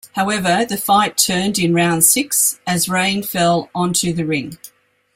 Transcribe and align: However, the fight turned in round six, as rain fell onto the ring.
However, 0.13 0.65
the 0.67 0.77
fight 0.77 1.15
turned 1.15 1.59
in 1.59 1.75
round 1.75 2.03
six, 2.03 2.59
as 2.65 2.89
rain 2.89 3.21
fell 3.21 3.69
onto 3.75 4.11
the 4.13 4.25
ring. 4.25 4.57